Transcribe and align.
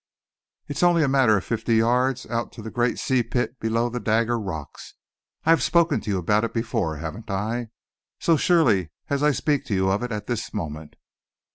It's 0.67 0.81
only 0.81 1.03
a 1.03 1.07
matter 1.07 1.37
of 1.37 1.43
fifty 1.45 1.75
yards 1.75 2.25
out 2.25 2.51
to 2.53 2.63
the 2.63 2.71
great 2.71 2.97
sea 2.97 3.21
pit 3.21 3.59
below 3.59 3.87
the 3.87 3.99
Dagger 3.99 4.39
Rocks 4.39 4.95
I've 5.45 5.61
spoken 5.61 6.01
to 6.01 6.09
you 6.09 6.17
about 6.17 6.43
it 6.43 6.55
before, 6.55 6.95
haven't 6.97 7.29
I? 7.29 7.67
So 8.19 8.35
surely 8.35 8.89
as 9.11 9.21
I 9.21 9.29
speak 9.29 9.63
to 9.65 9.75
you 9.75 9.91
of 9.91 10.01
it 10.01 10.11
at 10.11 10.25
this 10.25 10.55
moment." 10.55 10.95